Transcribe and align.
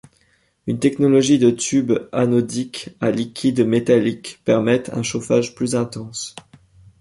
Une 0.65 0.79
technologie 0.79 1.37
de 1.37 1.51
tubes 1.51 2.09
anodiques 2.11 2.89
à 3.01 3.11
liquide 3.11 3.63
métalliques 3.67 4.41
permettent 4.45 4.89
un 4.93 5.03
chauffage 5.03 5.53
plus 5.53 5.75
intense. 5.75 6.35